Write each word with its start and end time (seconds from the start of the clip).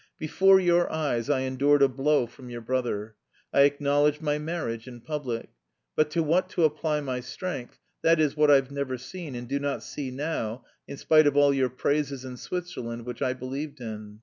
Before 0.17 0.59
your 0.59 0.91
eyes 0.91 1.29
I 1.29 1.41
endured 1.41 1.83
a 1.83 1.87
blow 1.87 2.25
from 2.25 2.49
your 2.49 2.61
brother; 2.61 3.13
I 3.53 3.61
acknowledged 3.65 4.19
my 4.19 4.39
marriage 4.39 4.87
in 4.87 4.99
public. 5.01 5.49
But 5.95 6.09
to 6.09 6.23
what 6.23 6.49
to 6.49 6.63
apply 6.63 7.01
my 7.01 7.19
strength, 7.19 7.77
that 8.01 8.19
is 8.19 8.35
what 8.35 8.49
I've 8.49 8.71
never 8.71 8.97
seen, 8.97 9.35
and 9.35 9.47
do 9.47 9.59
not 9.59 9.83
see 9.83 10.09
now 10.09 10.65
in 10.87 10.97
spite 10.97 11.27
of 11.27 11.37
all 11.37 11.53
your 11.53 11.69
praises 11.69 12.25
in 12.25 12.37
Switzerland, 12.37 13.05
which 13.05 13.21
I 13.21 13.33
believed 13.33 13.79
in. 13.79 14.19